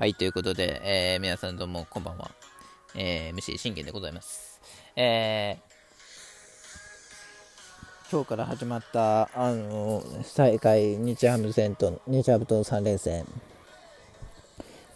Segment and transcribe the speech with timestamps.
[0.00, 2.30] はい、ということで、えー、皆さんどうもこんばんは。
[2.94, 4.58] えー、MC 信玄でございます。
[4.96, 13.26] えー、今日から始まった、あの、再開日ハム戦と、日ハムとの3連戦。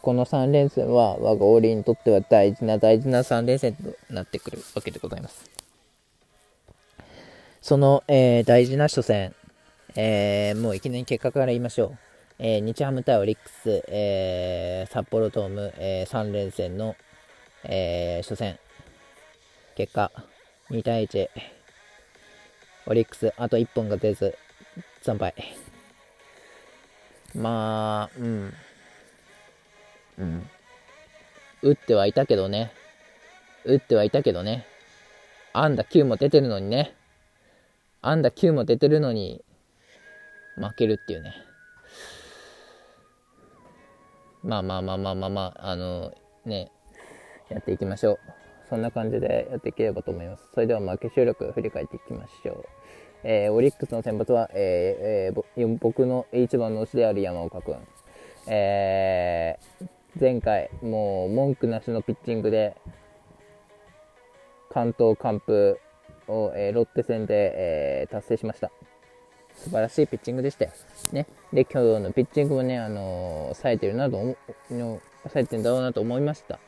[0.00, 5.50] この3連戦は、我がオーリーにとっては大事な大事な3連戦となってくるわけでございます。
[7.60, 9.34] その、えー、大事な初戦、
[9.96, 11.98] えー、もういきなり結果から言いましょう。
[12.38, 16.96] えー、日ハム対オリックス、えー、札幌ドーム、えー、3連戦の、
[17.62, 18.58] え初戦、
[19.76, 20.10] 結果、
[20.70, 21.28] 2対1、
[22.86, 24.36] オリックス、あと1本が出ず、
[25.02, 25.34] 惨敗。
[27.34, 28.54] まあ、うん。
[30.18, 30.50] うん。
[31.62, 32.72] 打ってはいたけどね。
[33.64, 34.66] 打ってはいたけどね。
[35.52, 36.94] 安打9も出てるのにね。
[38.02, 39.44] 安打9も出てるのに、
[40.56, 41.34] 負けるっていうね。
[44.44, 46.12] まあまあまあまあまあまあ、あの
[46.44, 46.70] ね、
[47.48, 48.18] やっていきましょう。
[48.68, 50.44] そんな感じでやっていければと思います。
[50.52, 52.64] それでは負け収録振り返っていきましょう。
[53.22, 57.76] えー、オリックスの先発は、えーえー、僕の一番の推しである山岡君。
[58.46, 59.88] えー、
[60.20, 62.76] 前回、もう文句なしのピッチングで、
[64.70, 65.78] 関東完封
[66.28, 68.70] を、えー、ロッテ戦で、えー、達成しました。
[69.56, 70.72] 素晴らしいピッチングでしたよ。
[71.12, 71.26] ね。
[71.52, 74.36] で、今日のピッチングもね、あのー、冴えてるなと思
[74.70, 76.58] の、冴えてるんだろうなと思いました。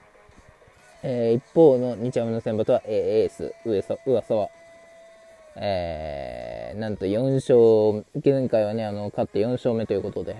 [1.02, 4.48] えー、一方の日ハムの先発は、えー、エース、上沢、上沢。
[5.56, 10.36] えー、なんと4勝、前回はね、あの、勝って4勝目ということで、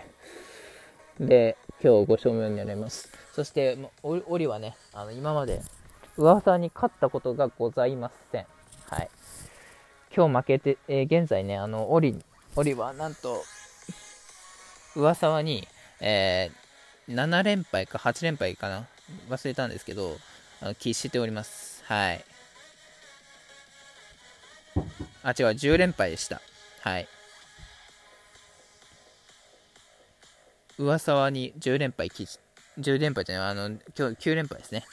[1.19, 3.11] で、今日5勝目になります。
[3.33, 5.63] そして、オリはね、あの、今まで、
[6.19, 8.47] 噂に勝ったことがございません。
[8.89, 9.09] はい。
[10.15, 12.23] 今日負けて、えー、現在ね、あの、オリ
[12.59, 13.45] オリはなんと、
[14.95, 15.69] 噂はに、
[16.01, 18.87] えー、7連敗か8連敗かな？
[19.29, 20.17] 忘れたんですけど、
[20.63, 21.85] あの喫しております。
[21.85, 22.25] はい。
[25.23, 26.41] あ、違う、10連敗でした。
[26.81, 27.07] はい。
[30.79, 32.39] 噂はに10連敗喫
[32.79, 34.85] 10連敗じゃない、あの、今日9連敗ですね。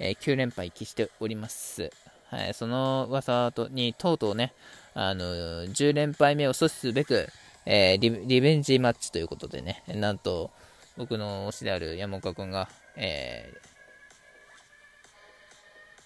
[0.00, 1.90] えー、9連敗喫しております。
[2.30, 4.52] はい、その噂とにとうとうね、
[4.94, 5.24] あの
[5.64, 7.28] 10連敗目を阻止すべく、
[7.64, 10.50] えー、リリベンジマッチということでね、なんと
[10.96, 13.58] 僕の推しである山岡君が、えー、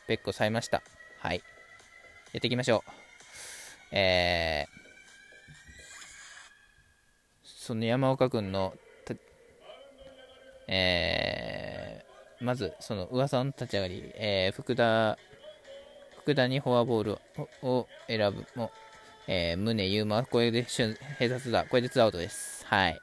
[0.08, 0.82] 別個されました。
[1.18, 1.42] はい。
[2.32, 2.90] やっていきましょう。
[3.92, 4.68] えー、
[7.44, 8.74] その山岡君の、
[10.68, 15.18] えー、まず、その噂の立ち上がり、えー、福田
[16.26, 17.18] 福田にフォアボール
[17.62, 18.72] を選ぶも、
[19.28, 21.66] えー、宗佑磨、これで併殺だ。
[21.66, 22.66] これでツーアウトです。
[22.66, 23.00] はい。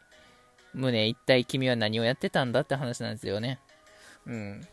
[0.76, 3.60] 宗、一体君は何をやってたんだって話なんですよね。
[4.28, 4.68] うん。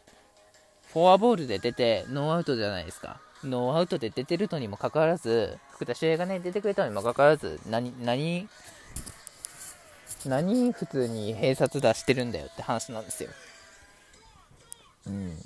[0.92, 3.20] フォアボールで出て、ノーアウトじゃないですか。
[3.44, 8.48] ノーアウトで出てるのにもかかわらず、福田試合がね、出てくれたのにもかかわらず、何、何、
[10.26, 13.30] 何普通に閉殺出してるんだよって話なんですよ。
[15.06, 15.36] うん。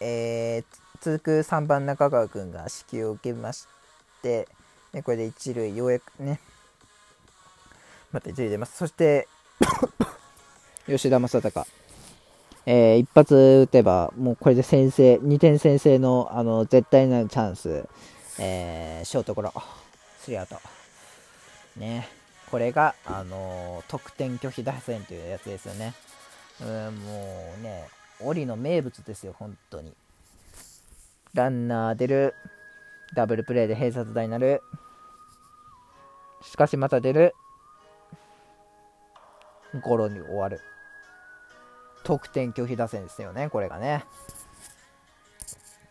[0.00, 0.64] えー、
[1.00, 3.66] 続く3番中川君が支給を受けまし
[4.22, 4.48] て、
[4.92, 6.40] ね、これで一塁、ようやくね、
[8.12, 8.76] また一塁出ます。
[8.76, 9.28] そして
[10.86, 11.66] 吉田正尚。
[12.68, 17.88] えー、一発打てば、もうこれで先制、2点先制のあの絶対なチャンス、
[18.38, 19.52] えー、ショートゴロ、
[20.20, 20.56] スリーアウト。
[21.76, 22.08] ね、
[22.50, 25.94] これが、あのー、得点拒否打線というやつですよね。
[26.60, 27.86] うん、もうね、
[28.20, 29.94] 檻の名物ですよ、本当に。
[31.34, 32.34] ランナー出る。
[33.14, 34.62] ダブルプレーで閉殺台になる。
[36.42, 37.34] しかしまた出る。
[39.82, 40.60] ゴロに終わる。
[42.04, 44.04] 得点拒否打線ですよね、これがね。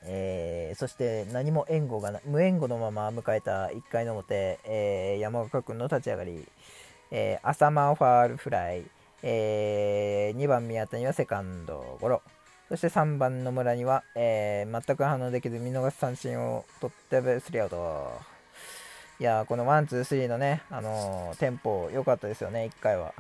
[0.08, 6.48] えー、そして何も援護がな無援護のまま迎えた1回の表、えー、山岡君の立ち上がり、
[7.12, 8.86] えー、浅間ファールフライ、
[9.28, 12.22] えー、2番宮田にはセカンドゴロ。
[12.70, 18.22] そして3番野村には、えー、全く反応できず見逃し三振を取ってスリーアウト。
[19.20, 23.14] いやこのワン、ツー、スリーのね、あのー、テンポ良かったですよね、1回は。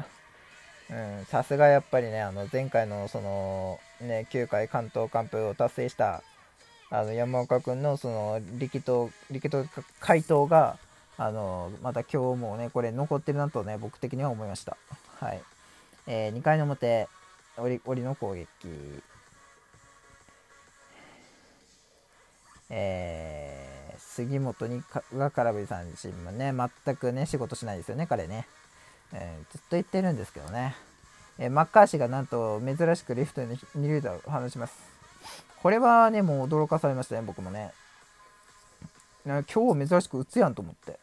[1.28, 6.22] さすがやっぱりね、あの前回のその、ね、9回完投完封を達成した
[6.92, 9.66] あの山岡君のその力投力投
[10.00, 10.78] 回答が
[11.18, 14.78] あのまた今日もねこれ残ってるなとね僕的には思いました。
[15.20, 15.42] はい
[16.08, 17.08] えー、2回の表、
[17.58, 18.48] 折りの攻撃、
[22.70, 26.54] えー、杉本にかが空振り三振もね、
[26.86, 28.48] 全くね、仕事しないですよね、彼ね。
[29.14, 30.76] えー、ずっと言ってるんですけどね。
[31.38, 34.76] えー、マッカーシーがなんと珍しくレフトに二塁打を放ちます。
[35.62, 37.74] これはね、もう驚かされましたね、僕もね。
[39.26, 41.00] 今日珍しく打つやんと思って。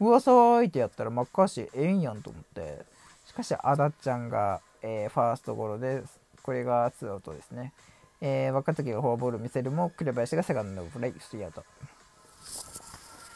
[0.00, 2.84] 噂相手やったらマッカーシーええんやんと思って。
[3.30, 6.02] しかし、アダちゃんが、えー、ファーストゴロで、
[6.42, 7.72] これがツーアウトですね。
[8.20, 11.64] えー、若月がフォアボール見せるも、紅林がセカンドのプレイ、スリーアウト。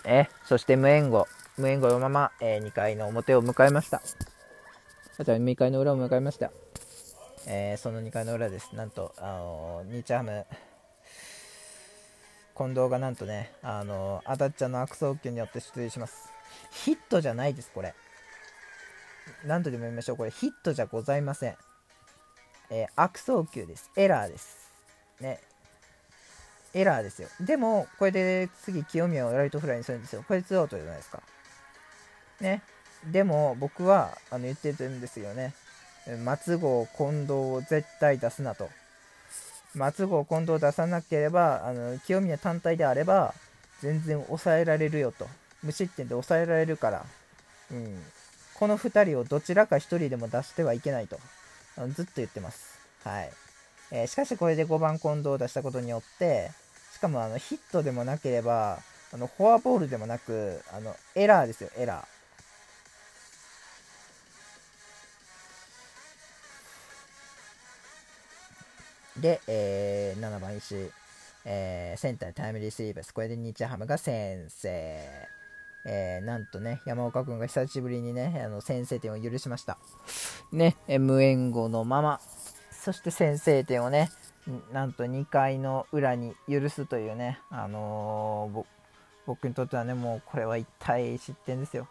[0.05, 1.29] えそして無援護。
[1.57, 4.03] 無援護のまま、えー、2回の表を迎えました。
[5.17, 6.51] あとは2回の裏を迎えました。
[7.47, 8.75] えー、その2回の裏です。
[8.75, 10.45] なんと、あのー、ニーチャーム、
[12.57, 16.33] 近藤がなんとね、あのー、アタッチャの悪送球によって出塁します。
[16.73, 17.95] ヒットじゃないです、これ。
[19.47, 20.17] 何とでも言いましょう。
[20.17, 21.57] これヒットじゃございません。
[22.71, 23.91] えー、悪送球です。
[23.97, 24.73] エラーです。
[25.21, 25.41] ね。
[26.75, 27.29] エラーですよ。
[27.41, 30.25] でも、これで次、清宮をライトフライにするんですよ。
[30.27, 31.23] これツーアウトじゃないですか。
[32.41, 32.63] ね。
[33.11, 35.55] でも、僕はあの言ってるんですよね。
[36.25, 38.69] 松郷、近藤を絶対出すなと。
[39.75, 43.35] 松郷、近藤出さなければ、あの清宮単体であれば、
[43.81, 45.29] 全然抑えられるよと。
[45.63, 47.07] 無失点で抑えられるから、
[47.71, 48.03] うん、
[48.65, 51.19] この2人をどちらか1人でも出してはいけないと。
[51.95, 52.79] ずっと言ってます。
[53.05, 53.31] はい。
[53.91, 56.51] えー、しかしこれで5番近藤を出したことによって、
[56.95, 58.79] しかもあのヒットでもなければ、
[59.13, 69.21] あのフォアボールでもなく、あのエラーですよ、エラー。
[69.21, 70.91] で、えー、7番石、
[71.45, 73.13] えー、センタータイムリースリーブス。
[73.13, 75.34] これで日ハムが先制。
[75.85, 79.79] えー、なんとね、山岡君が久しぶりにね、あの先制点を許しました。
[80.53, 82.21] ね、無援護のまま、
[82.71, 84.11] そして先制点をね、
[84.73, 88.65] なんと2回の裏に許すというね、あのー、
[89.27, 91.89] 僕にとってはね、もうこれは一体失点ですよ。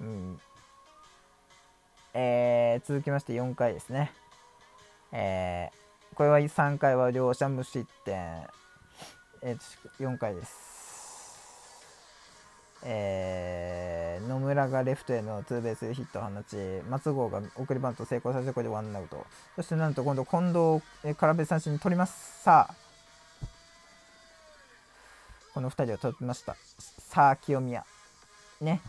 [0.00, 0.40] うん
[2.14, 4.12] えー、続きまして4回ですね。
[5.12, 5.88] えー
[6.18, 8.14] これは3回は両者無失点。
[9.40, 10.67] えー、4回です。
[12.82, 16.56] えー、野村がレフトへのツーベースヒットを放ち、
[16.88, 19.26] 松郷が送りバント成功させて、これでワンアウト。
[19.56, 22.42] そしてなんと今度、近藤、えー、空振り三振に取ります。
[22.42, 22.74] さあ、
[25.54, 26.56] この2人を取りました。
[26.78, 27.84] さあ、清宮。
[28.60, 28.80] ね。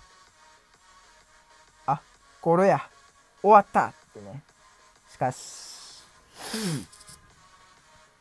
[1.86, 2.02] あ、
[2.42, 2.88] ゴロや。
[3.42, 4.44] 終わったってね。
[5.10, 5.80] しかし、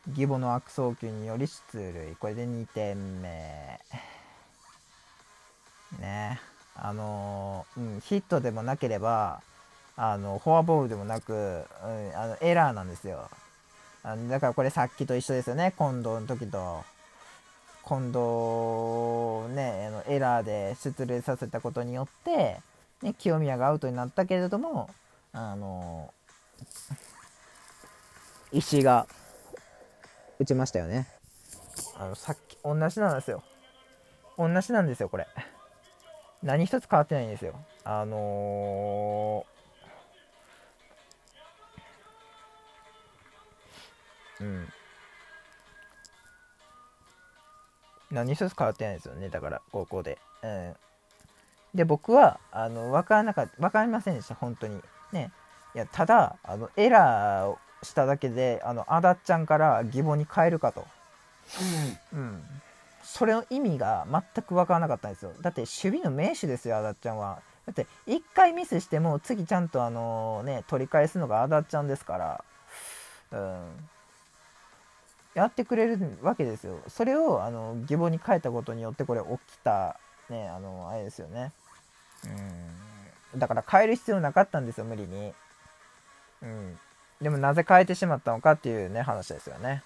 [0.07, 3.79] 義母の悪送球により出塁これで2点目
[6.09, 6.41] ね
[6.75, 9.41] あのうん、ヒットでもなければ
[9.97, 11.65] あのフォアボールでもなく、うん、
[12.15, 13.29] あのエラーなんですよ
[14.01, 16.83] あのだからこれさっきと一緒ですよね近藤の時と
[17.85, 22.57] 近藤ねあのエラーで出塁させたことによって、
[23.01, 24.89] ね、清宮がアウトになったけれども
[25.33, 26.13] あの
[28.51, 29.05] 石が
[30.39, 31.07] 打ちましたよね。
[31.95, 33.43] あの、さっき、同じなんですよ。
[34.37, 35.27] 同じなんですよ、これ。
[36.43, 37.53] 何一つ変わってないんですよ。
[37.83, 44.67] あのー、うん。
[48.11, 50.17] 何一つ変わってないんですよね、だから、高校で。
[50.41, 50.75] うん。
[51.75, 54.81] で、僕は、あの、わからなかった、わかりませんでした、本当に。
[55.11, 55.31] ね。
[55.75, 60.85] いや、ただ、あの、エラーを、しただけであのあだっちゃんから義母に変えるかと、
[62.13, 62.43] うん、うん、
[63.11, 65.33] それの意味が全く分からなかったんですよ。
[65.41, 67.41] だって守備の名手ですよあだっちゃんは。
[67.65, 72.43] だって1回ミスしても次ちゃんとあのね取り返すのがあだっちゃんですから。
[73.31, 73.89] うん。
[75.33, 76.79] やってくれるわけですよ。
[76.87, 79.99] それをあの義母に変えたことによってこれ起きた
[80.29, 81.51] ねあのあれですよね。
[83.33, 83.39] うん。
[83.39, 85.33] だから変える必要なかったんですよ無理に。
[86.43, 86.79] うん。
[87.21, 89.81] でもなぜ変えてしまったのかっていうね話ですよね。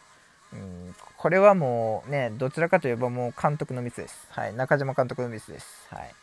[0.54, 4.28] うん、これはもうね、どちらかといえばもう監督のミスです。
[4.30, 5.88] はい、中島監督のミスです。
[5.90, 6.14] はい。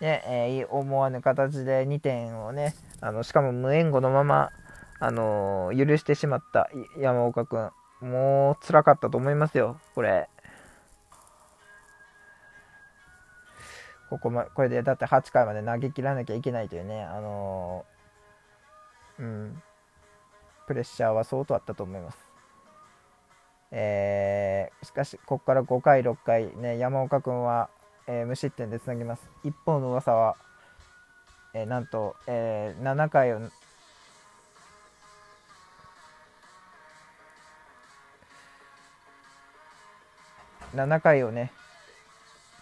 [0.00, 4.50] で、えー、思わぬ形で2点をね、あのしかも無援護のまま、
[4.98, 7.70] あのー、許してしまった山岡君。
[8.00, 10.28] もう辛かったと思いますよ、これ。
[14.08, 19.62] ここま、これでだって8回まで投げ切らなきゃいけないというね、あのー、うん。
[20.66, 22.29] プレッシャーは相当あったと思います。
[23.72, 27.70] えー、しかし、ここから5回、6回、ね、山岡君は、
[28.06, 29.28] えー、無失点でつなぎます。
[29.44, 30.36] 一方の噂は、
[31.54, 33.40] えー、なんと、えー、7回を
[40.74, 41.52] 7回をね、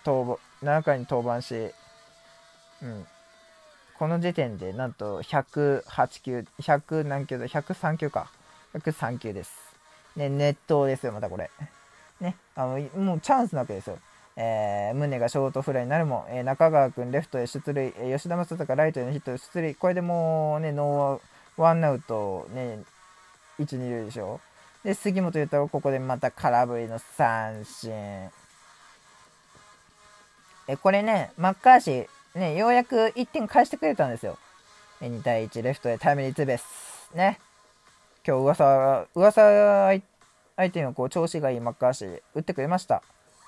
[0.05, 1.73] 登7回に登板し、
[2.83, 3.07] うん、
[3.99, 8.31] この時点でなんと108球、100何球だ、103球か。
[8.75, 9.68] 103球です。
[10.19, 11.49] ね、熱投ですよ、またこれ。
[12.21, 13.99] ね、あの、もうチャンスなわけですよ。
[14.37, 22.81] えー、宗がショートフライになるも、えー、中川君レフトへ出塁、えー、吉田正尚ライトへのヒット出塁、これでもうね、ノーワンアウト、ね、
[23.59, 24.41] 1、2塁でしょ。
[24.85, 27.93] で、杉本裕太はここでまた空振りの三振。
[30.69, 32.09] え、これね、マッカーシー、
[32.39, 34.37] ね、ようやく1点返してくれたんですよ。
[35.01, 37.11] 2対1、レフトへタイムリーツーベース。
[37.15, 37.39] ね。
[38.27, 39.93] 今日噂、噂
[40.59, 43.01] 相手のこう調子がいいマッカーシー、打ってくれました。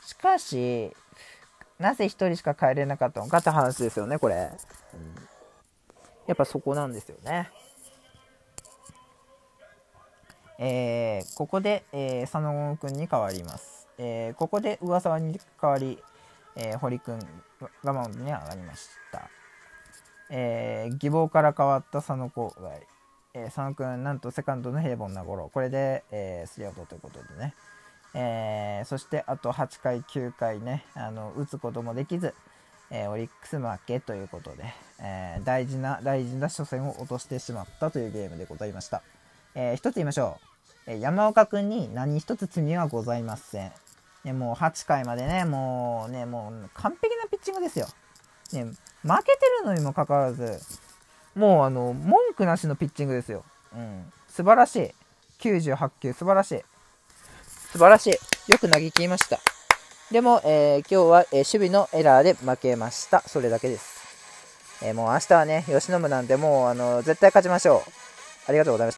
[0.07, 0.93] しかし、
[1.81, 4.37] なぜ1人しか帰れなかったのかって話ですよね、これ。
[4.37, 5.15] うん、
[6.29, 7.51] やっぱそこなんですよね。
[10.61, 13.89] えー、ここで、えー、佐野君に変わります。
[13.99, 15.99] えー、ここで上沢に代わり、
[16.55, 17.19] えー、堀君
[17.83, 19.29] がマウンドに上がりました。
[20.31, 22.71] えー、義母から変わった佐野子が、
[23.35, 27.55] えー、佐野君、なんとセカンドの平凡なゴロ、これで、えー、スリーアウトということでね。
[28.13, 32.35] えー、そしてあと8回、9回ね、あの打つこともできず、
[32.91, 34.65] えー、オリックス負けということで、
[35.01, 39.03] えー、大事な大事な初戦を落としてしまったというゲームでございました。
[39.55, 40.39] えー、一つ言いましょ
[40.87, 40.93] う。
[40.93, 43.73] え山岡君に何一つ罪はございません。
[44.25, 47.87] ね、もう8回までね、もうね、もう完璧なピッチングですよ。
[48.53, 48.73] ね、負
[49.25, 50.61] けてるのにもかかわらず、
[51.35, 53.45] もうあの、文句なしのピッチングですよ。
[53.75, 54.13] うん。
[54.29, 54.91] 素晴らしい。
[55.41, 56.63] 98球、素晴らしい。
[57.73, 58.11] 素晴らしい。
[58.51, 59.39] よく投げ切りました。
[60.11, 63.21] でも、えー、今日は、えー、守備のエラーで負けました。
[63.21, 64.01] それだけです。
[64.83, 67.91] えー、もう明日はね、吉野部なんで、もう、あの、絶対勝ちましょう。
[68.49, 68.89] ありがとうございました。